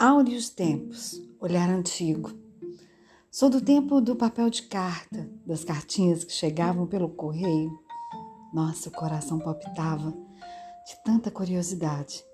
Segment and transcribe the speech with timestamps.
[0.00, 2.30] Áureos tempos, olhar antigo.
[3.32, 7.76] Sou do tempo do papel de carta, das cartinhas que chegavam pelo correio.
[8.54, 10.12] Nossa, o coração palpitava
[10.86, 12.24] de tanta curiosidade.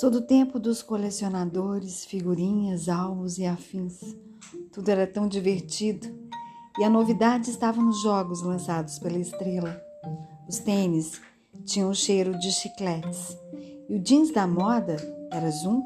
[0.00, 4.00] Sou do tempo dos colecionadores, figurinhas, alvos e afins.
[4.72, 6.08] Tudo era tão divertido
[6.78, 9.78] e a novidade estava nos jogos lançados pela estrela.
[10.48, 11.20] Os tênis
[11.66, 13.36] tinham o cheiro de chicletes
[13.90, 14.96] e o jeans da moda
[15.30, 15.84] era zump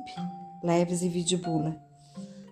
[0.63, 1.77] leves e vidibula.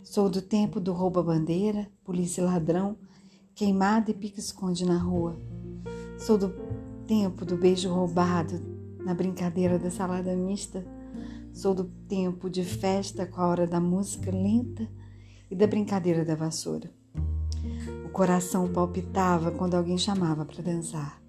[0.02, 2.96] Sou do tempo do rouba-bandeira, polícia ladrão,
[3.54, 5.38] queimado e pique-esconde na rua.
[6.18, 6.52] Sou do
[7.06, 8.60] tempo do beijo roubado
[9.04, 10.84] na brincadeira da salada mista.
[11.52, 14.88] Sou do tempo de festa com a hora da música lenta
[15.50, 16.90] e da brincadeira da vassoura.
[18.04, 21.20] O coração palpitava quando alguém chamava para dançar.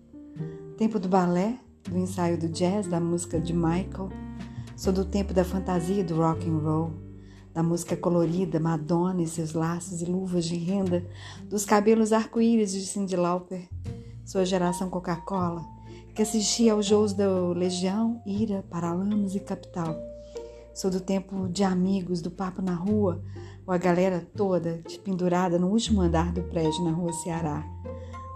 [0.78, 4.10] Tempo do balé, do ensaio do jazz, da música de Michael
[4.82, 6.94] Sou do tempo da fantasia do rock and roll,
[7.54, 11.06] da música colorida, Madonna e seus laços e luvas de renda,
[11.44, 13.70] dos cabelos arco-íris de Cyndi Lauper.
[14.26, 15.64] Sou a geração Coca-Cola,
[16.16, 19.96] que assistia aos shows da Legião, Ira, Paralamas e Capital.
[20.74, 23.24] Sou do tempo de amigos, do papo na rua,
[23.68, 27.64] ou a galera toda pendurada no último andar do prédio na rua Ceará.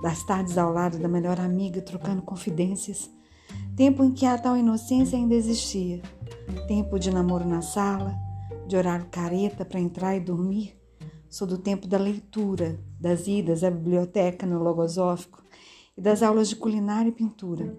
[0.04, 3.10] Das tardes ao lado da melhor amiga, trocando confidências.
[3.76, 6.02] Tempo em que a tal inocência ainda existia
[6.68, 8.16] tempo de namoro na sala,
[8.68, 10.76] de horário careta para entrar e dormir.
[11.30, 15.44] Sou do tempo da leitura, das idas à biblioteca no logosófico
[15.96, 17.78] e das aulas de culinária e pintura.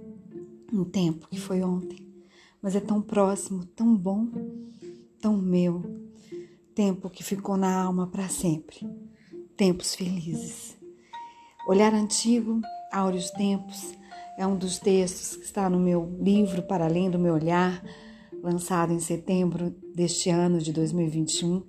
[0.73, 2.07] Um tempo que foi ontem,
[2.63, 4.29] mas é tão próximo, tão bom,
[5.21, 5.83] tão meu.
[6.75, 8.87] Tempo que ficou na alma para sempre.
[9.57, 10.77] Tempos felizes.
[11.67, 12.61] Olhar antigo,
[12.93, 13.95] áureos tempos,
[14.37, 17.83] é um dos textos que está no meu livro Para Além do Meu Olhar,
[18.43, 21.65] lançado em setembro deste ano de 2021.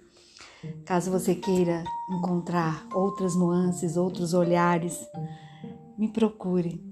[0.84, 5.00] Caso você queira encontrar outras nuances, outros olhares,
[5.98, 6.84] me procure.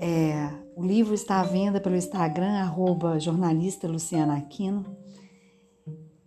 [0.00, 4.86] É, o livro está à venda pelo Instagram, arroba jornalista Luciana Aquino.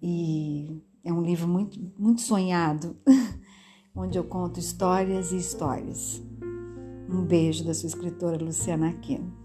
[0.02, 2.96] E é um livro muito, muito sonhado,
[3.96, 6.22] onde eu conto histórias e histórias.
[7.14, 9.43] Um beijo da sua escritora Luciana Aquino.